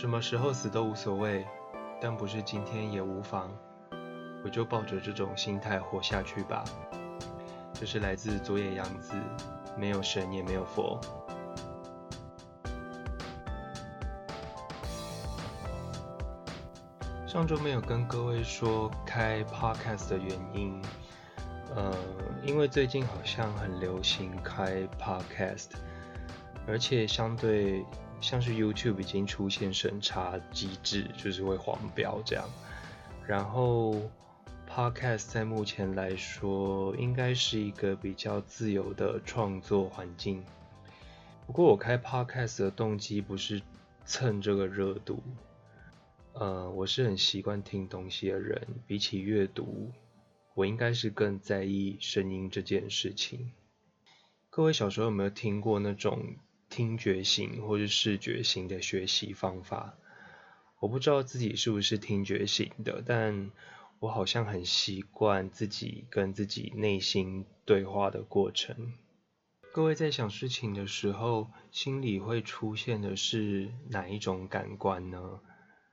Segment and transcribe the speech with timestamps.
[0.00, 1.44] 什么时候死都无所谓，
[2.00, 3.50] 但不是今天也无妨。
[4.44, 6.62] 我就抱着这种心态活下去吧。
[7.74, 9.14] 这是来自佐野洋子，
[9.76, 11.00] 没有神也没有佛。
[17.26, 20.80] 上周没有跟各位说开 podcast 的原因，
[21.74, 21.92] 呃，
[22.44, 25.70] 因为最近好像很流行开 podcast，
[26.68, 27.84] 而且相对。
[28.20, 32.44] 像是 YouTube 已经出现审查机制，就是会黄标这样。
[33.26, 33.94] 然后
[34.68, 40.44] Podcast 在目前来说，应该是一个比较自由的创作环境。
[41.46, 43.62] 不过我开 Podcast 的动机不是
[44.04, 45.22] 蹭这个热度，
[46.32, 49.90] 呃，我是很习惯听东西的人，比起阅读，
[50.54, 53.52] 我应该是更在意声音这件事情。
[54.50, 56.36] 各位小时候有没有听过那种？
[56.78, 59.98] 听觉型或是视觉型的学习方法，
[60.78, 63.50] 我不知道自己是不是听觉型的，但
[63.98, 68.92] 我好像很习惯自己跟自己内心对话的过程。
[69.72, 75.40] 各位在想事情的时候，心里会出现的是哪一种感官呢？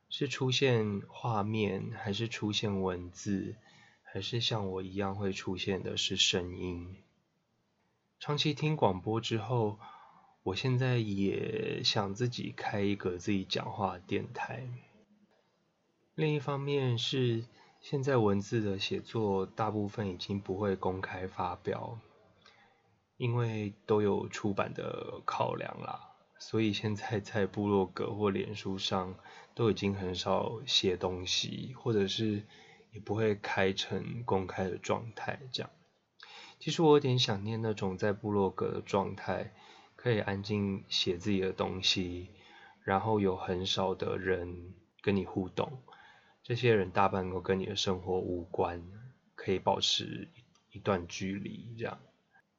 [0.08, 3.56] 是出现画面，还是出现文字，
[4.04, 6.98] 还是像我一样会出现的是声音？
[8.20, 9.80] 长期听广播之后。
[10.46, 14.70] 我现在也想自己开一个自己讲话电台。
[16.14, 17.46] 另一方面是，
[17.82, 21.98] 现在文字的写作大部分已经不会公开发表，
[23.18, 26.12] 因为都有出版的考量啦。
[26.38, 29.16] 所以现在在部落格或脸书上
[29.56, 32.44] 都已经很少写东西，或者是
[32.92, 35.72] 也不会开成公开的状态这样。
[36.60, 39.52] 其实我有点想念那种在部落格的状态。
[40.06, 42.30] 可以安静写自己的东西，
[42.84, 45.82] 然后有很少的人跟你互动，
[46.44, 48.84] 这些人大半都跟你的生活无关，
[49.34, 50.30] 可以保持
[50.72, 51.98] 一段距离，这样，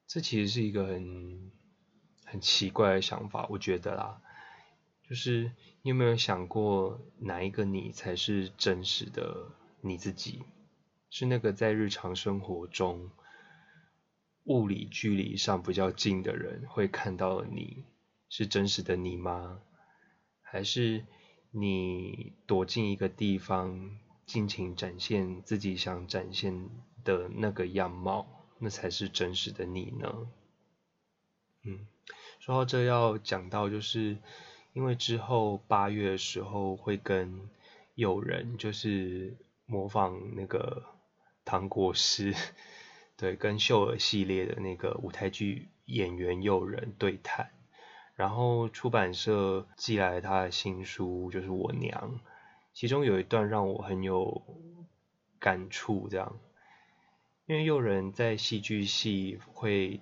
[0.08, 1.52] 这其实是一个很
[2.24, 4.20] 很奇怪的想法，我觉得啦，
[5.08, 10.42] 就是你有没有想过，哪一个你才是真实的你自己？
[11.10, 13.08] 是那个在日常生活中。
[14.46, 17.84] 物理距离上比较近的人会看到你
[18.28, 19.60] 是真实的你吗？
[20.40, 21.04] 还是
[21.50, 26.68] 你躲进一个地方，尽情展现自己想展现
[27.04, 28.26] 的那个样貌，
[28.60, 30.28] 那才是真实的你呢？
[31.64, 31.86] 嗯，
[32.38, 34.16] 说到这要讲到，就是
[34.72, 37.48] 因为之后八月的时候会跟
[37.96, 39.36] 友人，就是
[39.66, 40.84] 模仿那个
[41.44, 42.32] 糖果师。
[43.16, 47.50] 对，跟秀儿系列的那个舞台剧演员诱人对谈，
[48.14, 52.20] 然后出版社寄来他的新书，就是我娘，
[52.74, 54.42] 其中有一段让我很有
[55.38, 56.38] 感触，这样，
[57.46, 60.00] 因为诱人在戏剧系会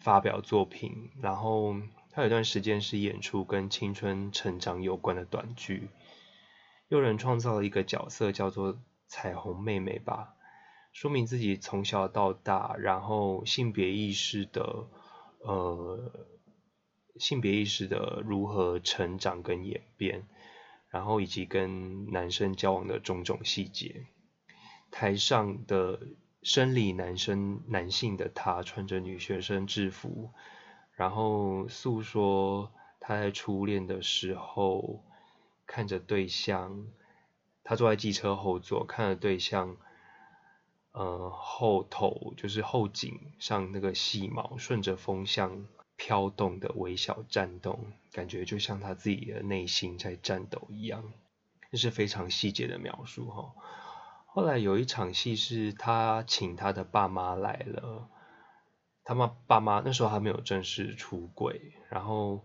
[0.00, 1.74] 发表作品，然后
[2.10, 5.88] 他有一段时间是演出跟青春成长有关的短剧，
[6.88, 10.34] 诱人创造了一个角色叫做彩虹妹妹吧。
[10.94, 14.86] 说明自己从小到大，然后性别意识的，
[15.40, 16.28] 呃，
[17.16, 20.28] 性别意识的如何成长跟演变，
[20.88, 24.06] 然后以及跟男生交往的种种细节。
[24.92, 25.98] 台上的
[26.44, 30.30] 生理男生男性的他穿着女学生制服，
[30.92, 35.02] 然后诉说他在初恋的时候
[35.66, 36.86] 看着对象，
[37.64, 39.76] 他坐在机车后座看着对象。
[40.94, 45.66] 呃，后头就是后颈上那个细毛顺着风向
[45.96, 51.12] 飘动的微小颤动，感觉就像他自己的内心在颤抖一样，
[51.72, 53.54] 这是非常细节的描述哈。
[54.26, 58.08] 后来有一场戏是他请他的爸妈来了，
[59.02, 62.44] 他妈爸妈那时候还没有正式出轨，然后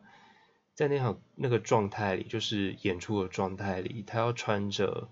[0.73, 5.09] 在那场那个状态里，就是演出的状态里，他要穿着。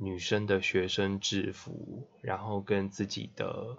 [0.00, 3.76] 女生的学生制服，然后跟自己的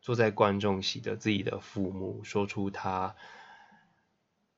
[0.00, 3.16] 坐在观众席的自己的父母说出他，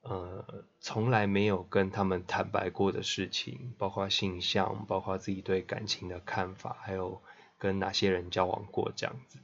[0.02, 7.23] 呃，从来没有跟他们坦白过的事情，包括性向，包括自己对感情的看法，还有
[7.56, 9.38] 跟哪些人交往过这样子。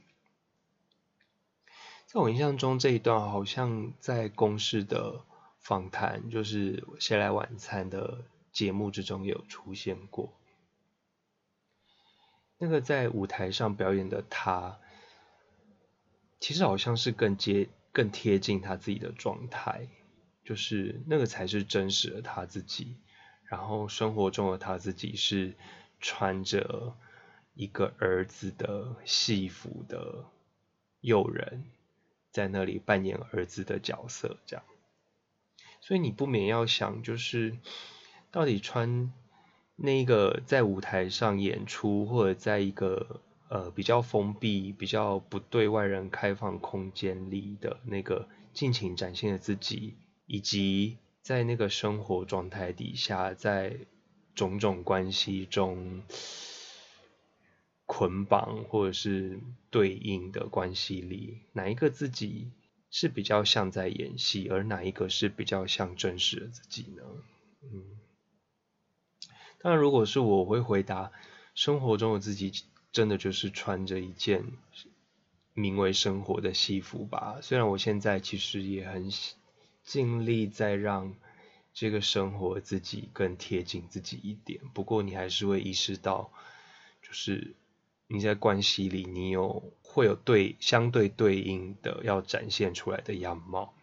[2.05, 5.25] 在我印象中，这一段好像在公式的
[5.59, 10.36] 访谈，就是《谁来晚餐》的节目之中有出现过。
[12.57, 14.79] 那个在舞台上表演的他，
[16.39, 19.87] 其实好像是更接、更贴近他自己的状态，
[20.43, 22.95] 就是那个才是真实的他自己。
[23.45, 25.53] 然后生活中的他自己是
[25.99, 26.95] 穿着
[27.53, 30.25] 一个儿子的戏服的
[30.99, 31.63] 诱人，
[32.31, 34.65] 在那里扮演儿子的角色，这样。
[35.79, 37.57] 所以你不免要想，就是
[38.31, 39.13] 到底穿
[39.77, 49.95] 那个在舞台上演出，或者在一个呃比较封闭、比较不对外人开放空间里的那个尽情展现的自己，
[50.25, 53.77] 以及在那个生活状态底下，在
[54.35, 56.01] 种种关系中
[57.85, 59.39] 捆绑或者是
[59.69, 62.51] 对应的关系里，哪一个自己？
[62.89, 67.03] 是比较像在演戏，而哪一个是比较像真实的自己呢？
[67.61, 67.83] 嗯，
[69.59, 71.11] 当然，如果是我会回答，
[71.53, 72.51] 生活中的自己
[72.91, 74.43] 真的就是穿着一件
[75.53, 77.39] 名为生活的西服吧。
[77.41, 79.11] 虽然我现在其实也很
[79.83, 81.15] 尽力在让
[81.73, 86.31] 这个生活自己更贴近自己一点，不过你还是会意识到，
[87.01, 87.55] 就是。
[88.09, 93.73] 你在关系里，你有会有对相对对应的要展现出来的样貌，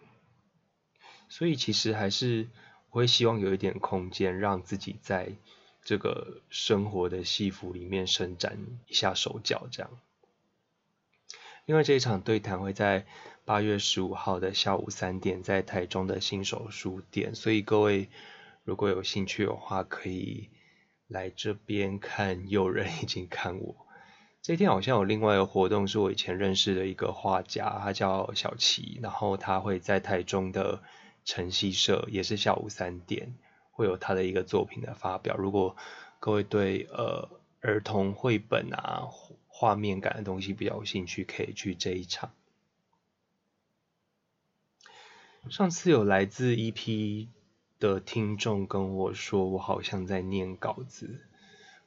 [1.28, 2.48] 所以其实还是
[2.88, 5.36] 我会希望有一点空间，让自己在
[5.84, 8.58] 这个生活的戏服里面伸展
[8.88, 9.90] 一下手脚，这样。
[11.66, 13.06] 因为这一场对谈会在
[13.44, 18.08] 八月十五号的下午三点，在台中的新手书店，所以各位
[18.64, 20.50] 如果有兴趣的话，可以
[21.06, 22.48] 来这边看。
[22.48, 23.76] 有人已经看我。
[24.42, 30.82] 这天好像有另外一个活动，是我以前认识的一个画家，他叫小齐，然后他会在台中的
[31.24, 33.34] 晨曦社，也是下午三点
[33.74, 35.36] 会有他的一个作品的发表。
[35.36, 35.76] 如果
[36.18, 37.28] 各位对呃
[37.60, 39.08] 儿童绘本啊
[39.46, 42.32] 画面感的东西比较有兴趣，可以去这一场。
[45.50, 47.28] 上次有来自 EP
[47.78, 51.20] 的听众跟我说，我好像在念稿子，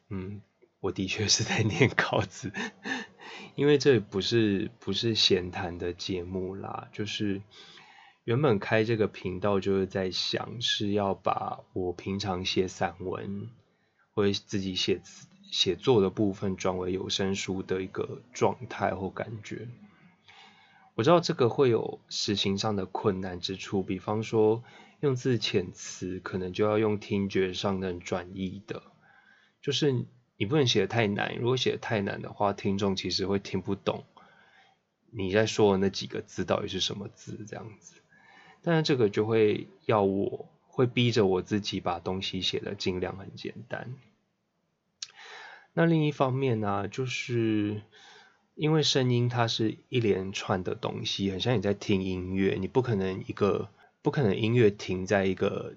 [0.09, 0.41] 嗯。
[0.79, 2.53] 我的确是在念稿子，
[3.55, 7.41] 因为这不是不是闲谈的节目啦，就是
[8.27, 13.49] 原本开这个频道就是在想是要把我平常写散文
[14.13, 14.99] 或者自己写
[15.49, 19.69] 写作的部分转为有声书的一个状态或感觉。
[20.95, 24.61] 我知道这个会有实行上的困难之处，比方说
[24.99, 28.83] 用字遣词可能就要用听觉上能转译的，
[29.61, 30.05] 就是。
[30.39, 34.03] 你不能写的太难，如果写的太难的话，听众其实会听不懂
[35.09, 37.95] 你在说的那几个字到底是什么字这样子。
[38.67, 43.95] 但是这个就会要我会逼着我自己把东西写的尽量很简单。
[45.71, 47.81] 那另一方面呢，就是
[48.55, 53.69] 因为声音它是一连串的东西，很像你在听音乐，你不可能一个
[54.01, 55.75] 不可能音乐停在一个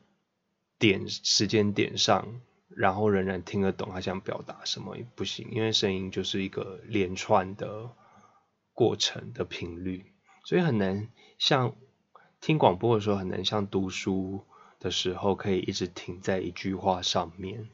[0.81, 2.40] 点时间点上。
[2.76, 7.90] 然后仍然听得懂他想表达什么也不行，因为声音就是一个连串的
[8.72, 10.06] 过程的频率，
[10.44, 11.75] 所以很难像
[12.40, 14.44] 听广播的时候很难像读书
[14.78, 17.69] 的时候可以一直停在一句话上面。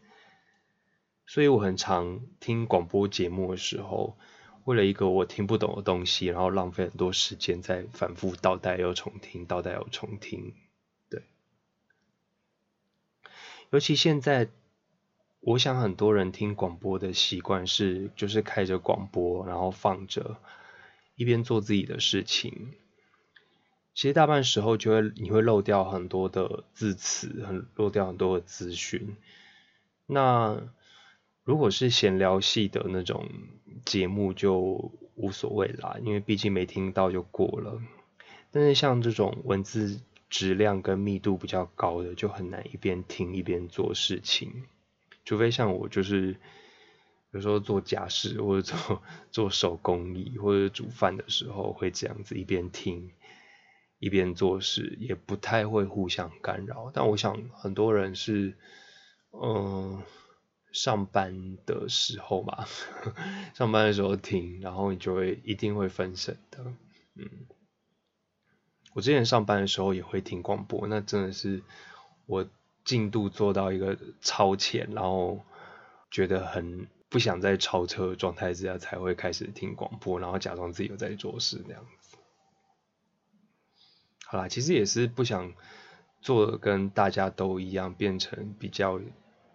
[1.27, 4.17] 所以我很常听广播节目的时候，
[4.65, 10.55] 为了一个我听不懂的东西，然后浪费很多时间在反复倒带又重听，倒带又重听。
[11.09, 11.23] 对，
[13.71, 14.49] 尤其现在。
[15.41, 20.39] 我想很多人听广播的习惯是，就是开着广播，然后放着，
[21.15, 22.73] 一边做自己的事情。
[23.97, 29.17] 其实大半时候就会你会漏掉很多的字词，很漏掉很多的资讯。
[30.05, 30.63] 那
[31.45, 33.27] 如果是闲聊系的那种
[33.87, 37.81] 节目就无所谓啦，因为毕竟没听到就过了。
[38.51, 39.99] 但是像这种文字
[40.29, 44.65] 质量跟密度比较高的，就很难一边听一边做事情。
[45.25, 46.37] 除非像我，就是
[47.31, 53.11] 有时候做家事或者做做手工艺或者煮饭的时候，会这样子一边听
[53.99, 56.91] 一边做事，也不太会互相干扰。
[56.93, 58.57] 但我想很多人是，
[59.31, 60.03] 嗯，
[60.73, 62.67] 上班的时候嘛，
[63.55, 66.65] 上班的时候听，然后你就会一定会分神的。
[67.15, 67.47] 嗯，
[68.95, 71.63] 我之前上班的时候也会听广播，那真的是
[72.27, 72.49] 我。
[72.87, 75.41] 进度做到一个超前，然后
[76.09, 81.85] 觉得很不想再超车状态之下，才会开始听广播，然后假装自己有在做事那样。
[84.29, 85.53] 好啦，其实也是不想
[86.21, 89.01] 做跟大家都一样，变成比较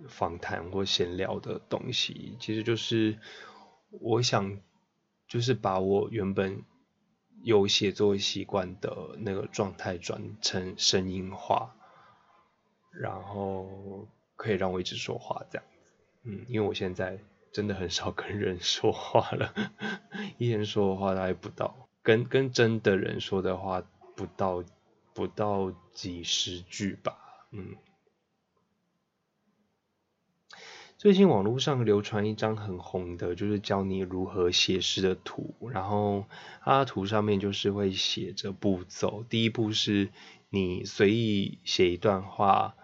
[0.08, 2.38] 访谈或闲聊的东西。
[2.40, 3.20] 其实就是
[3.90, 4.60] 我想，
[5.28, 6.64] 就是把我原本
[7.44, 11.76] 有写作习惯的那个状态转成声音化。
[12.94, 15.94] 然后可以让我一直说话这样子。
[16.24, 17.20] 嗯，因为我现在
[17.54, 19.54] 真的很少跟人说话了，
[20.38, 23.82] 一天说的话大概不到，跟跟真的人说的话
[24.16, 24.64] 不到
[25.14, 27.18] 不到几十句吧。
[27.52, 27.76] 嗯。
[30.98, 36.26] 最近网络上流传一张很红的，就是教你如何写诗的图，然后
[36.62, 40.12] 它图上面就是会写着步骤，第一步是
[40.50, 42.76] 你随意写一段话，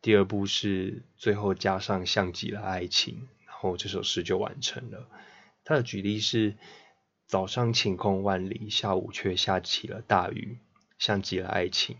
[0.00, 5.08] 第二步是最后加上像极了爱情，然后这首诗就完成了。
[5.62, 6.56] 他的举例是
[7.32, 10.58] 早上晴空万里，下午却下起了大雨，
[10.98, 11.96] 像极了爱情，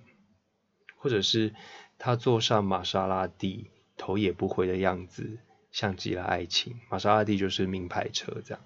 [0.98, 1.54] 或者是
[1.96, 5.38] 他坐上玛莎拉蒂，头也不回的样子。
[5.70, 8.62] 像极了爱情，玛莎拉蒂就是名牌车这样。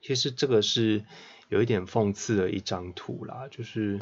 [0.00, 1.04] 其实这个是
[1.48, 3.98] 有一点讽刺的一张图啦，就是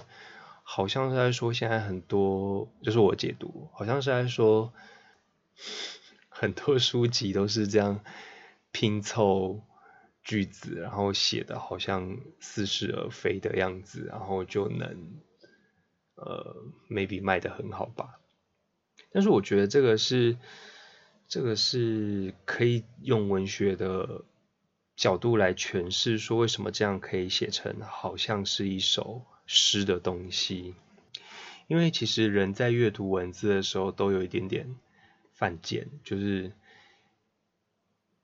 [0.63, 4.75] 好像是在说现在很多，就是我解读，好像是在说
[6.29, 8.01] 很多书籍都是这样
[8.71, 9.63] 拼凑
[10.29, 15.21] 句子，然后写的好像似是而非的样子，然后就能
[16.15, 16.57] 呃
[16.89, 18.21] maybe 卖的很好吧。
[19.11, 20.37] 但是我觉得这个是。
[21.31, 24.25] 这个是可以用文学的
[24.97, 30.75] 角度来诠释，说为什么这样可以写成好像是一首诗的东西。
[31.67, 34.75] 因为其实人在阅读文字的时候都有一点点
[35.35, 36.51] 犯贱，就是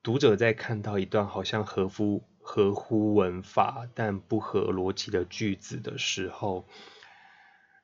[0.05, 6.65] 读者在看到一段好像合乎合乎文法但不合逻辑的句子的时候。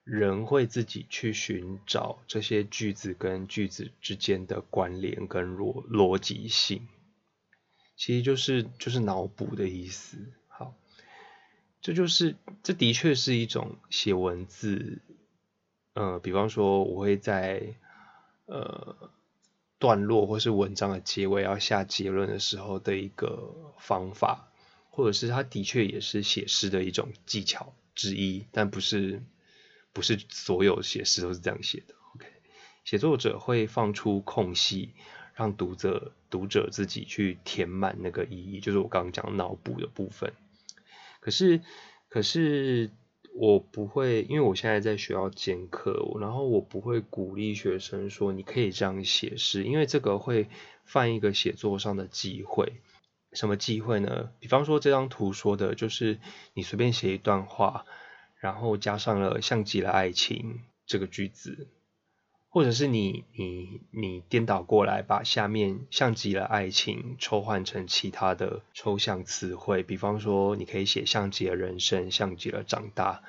[0.02, 6.88] 人会自己去寻找这些句子跟句子之间的关联跟逻逻辑性，
[7.96, 10.32] 其实就是就是脑补的意思。
[10.48, 10.74] 好，
[11.80, 12.34] 这就是
[12.64, 15.00] 这的确是一种写文字，
[15.92, 17.74] 呃，比方说我会在
[18.46, 19.12] 呃
[19.80, 24.52] 段落或是文章的结尾要下结论的时候的一个方法，
[24.90, 29.20] 或者是它的确也是写诗的一种技巧之一，但不是。
[29.92, 31.96] 不是所有写诗都是这样写的。
[32.14, 32.24] OK，
[32.84, 34.94] 写作者会放出空隙，
[35.34, 40.32] 让读者读者自己去填满那个意义，就是我刚刚讲脑补的部分。
[41.18, 41.60] 可是，
[42.08, 42.92] 可是
[43.34, 50.48] 我不会，因为我现在在学校兼课，然后我不会鼓励学生说你可以这样写诗，因为这个会
[50.84, 52.80] 犯一个写作上的忌讳。
[53.32, 54.30] 什么忌讳呢？
[54.40, 56.18] 比方说这张图说的就是
[56.54, 57.86] 你随便写一段话。
[58.42, 61.68] 然后加上了像极了爱情这个句子，
[62.52, 73.22] 或者是你你你颠倒过来，把下面像极了爱情抽换成其他的抽象词汇，比方说你可以写像极了人生，像极了长大，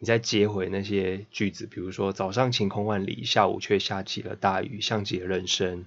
[0.00, 5.86] 你再接回那些句子，比如说早上晴空万里，下午却下起了大雨，像极了人生，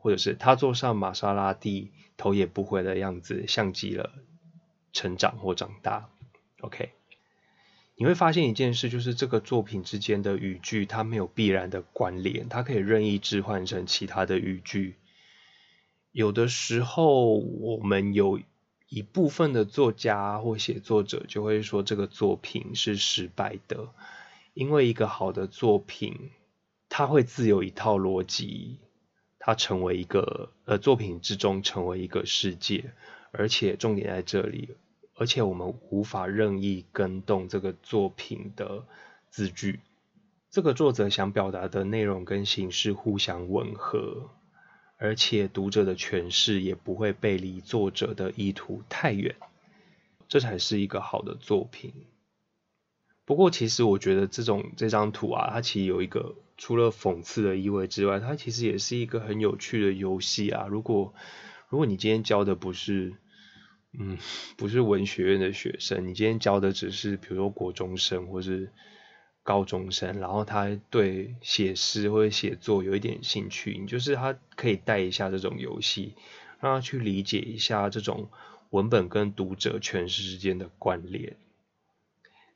[0.00, 4.10] 或者是他坐上玛莎拉蒂，头也不回的样子，像极了
[4.92, 6.08] 成长或长大。
[6.62, 6.97] OK。
[8.00, 14.94] 你会发现一件事，就是这个作品之间的语句，它没有必然的关联，它可以任意置换成其他的语句。
[16.12, 18.40] 有的时候，我们有
[18.88, 23.88] 一部分的作家或写作者就会说这个作品是失败的，
[24.54, 26.30] 因为一个好的作品，
[26.88, 28.78] 它会自有一套逻辑，
[29.40, 32.92] 它成为一个呃作品之中成为一个世界，
[33.32, 34.76] 而且重点在这里。
[35.18, 38.84] 而且我们无法任意更动这个作品的
[39.30, 39.80] 字句，
[40.48, 44.30] 这个作者想表达的内容跟形式互相吻合，
[44.96, 49.34] 而且读者的诠释也不会背离作者的意图太远，
[50.28, 51.92] 这才是一个好的作品。
[53.24, 60.66] 不过，其实我觉得这种这张图啊，它其实有一个除了讽刺的意味之外，它其实也是一个很有趣的游戏啊。
[60.68, 61.12] 如果
[61.68, 63.14] 如果你今天教的不是
[63.92, 64.18] 嗯，
[64.56, 68.70] 不是文学院的学生，你今天教的只是比如说国中生或是
[69.42, 76.14] 高中生，然后他对写诗或者写作有一点兴趣，你就是他可以带一下这种游戏，
[76.60, 78.28] 让他去理解一下这种
[78.70, 81.36] 文本跟读者诠释之间的关联。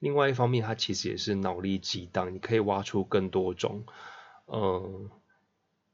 [0.01, 3.85] 另外一方面，它其实也是脑力激荡，你可以挖出更多种，
[4.47, 5.11] 嗯。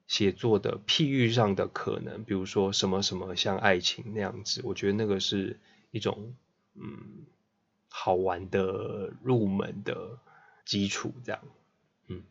[0.08, 5.60] 写作的譬喻上的可能，比如说什么什么像爱情那样子，我觉得那个是
[5.90, 6.34] 一种
[6.74, 7.26] 嗯
[7.90, 10.18] 好玩的入门的
[10.64, 11.42] 基础，这样
[12.06, 12.22] 嗯。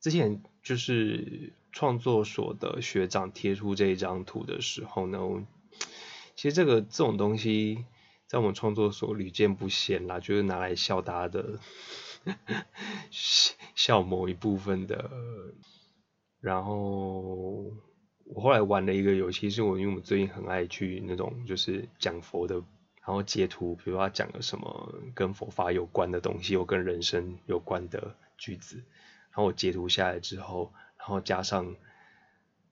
[0.00, 5.46] 之前就是创作所的学长贴出这一张图的时候呢，
[6.34, 7.84] 其实这个这种东西
[8.26, 11.60] 在我们创作所屡见不鲜啦，就是拿来笑大家的
[13.76, 15.08] 笑某一部分的。
[16.46, 17.72] 然后
[18.22, 31.74] 我后来玩了一个游戏，是我因为我们最近很爱去那种就是讲佛的，然后截图，比如他讲了什么跟佛法有关的东西，或跟人生有关的句子，然后我截图下来之后，然后加上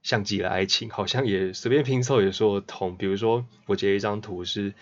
[0.04, 2.96] 像极了爱情，好像也随便拼凑也说得通。
[2.96, 4.72] 比如说我截一张图是，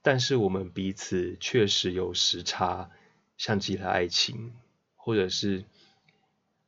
[0.00, 2.88] 但是我们彼此确实有时差，
[3.36, 4.52] 像极了爱情，
[4.94, 5.64] 或者是。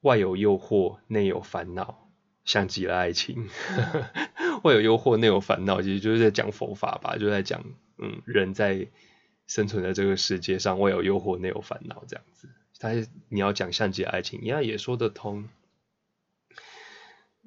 [0.02, 2.08] 外有诱惑，内有烦恼，
[2.44, 3.48] 像极了爱情。
[4.64, 7.64] 外有诱惑，内有烦恼，其实就是在讲佛法吧，就在讲，
[7.98, 8.88] 嗯，人在
[9.46, 12.48] 生存在这个世界上，外有诱惑，内有烦恼这样子。
[12.78, 15.48] 但你要讲像极了爱情，一样也说得通。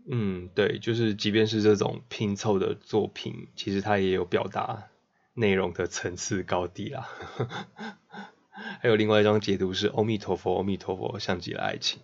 [0.07, 4.89] 嗯，对，就是即便是这种拼凑的作品，其实它也有表达
[5.33, 7.09] 内容的层次高低啦。
[8.81, 12.01] 还有另外一张解读是“阿弥陀佛，阿弥陀佛，像极了爱情”。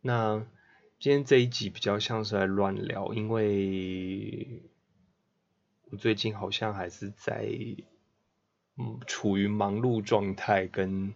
[0.00, 0.46] 那
[1.00, 4.62] 今天这一集比较像是在乱聊，因为
[5.90, 7.48] 我最近好像还是在
[8.76, 11.14] 嗯处于忙碌状态跟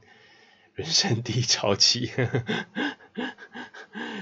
[0.74, 2.10] 人生低潮期，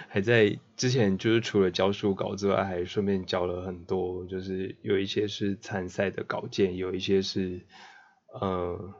[0.08, 7.66] 还在之前就是除了教书稿之外，还顺便教了很多，就是有一些是参赛的稿件，有一些是
[8.32, 8.94] 呃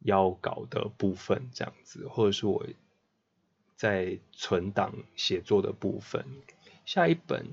[0.00, 2.64] 要稿的部分这样子，或者是我。
[3.76, 6.24] 在存档写作的部分，
[6.84, 7.46] 下一本、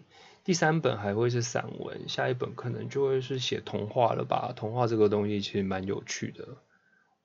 [0.44, 4.54] 第三本还会是散文，下一本可能就会是写童话了吧？
[4.56, 6.58] 童话这个东西其实蛮有趣的，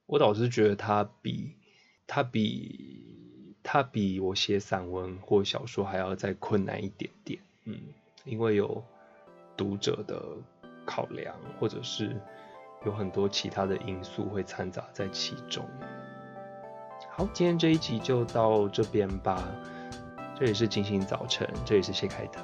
[0.07, 1.57] 我倒是觉得它比
[2.07, 3.05] 它比
[3.63, 7.79] 它比我写散文或小说还要再困难一点点，嗯，
[8.25, 8.85] 因为有
[9.57, 10.23] 读者的
[10.85, 12.15] 考量，或者是
[12.85, 15.67] 有很多其他的因素会掺杂在其中。
[17.16, 19.40] 好，今天这一集就到这边吧。
[20.37, 22.40] 这里是金星早晨，这里是谢凯特。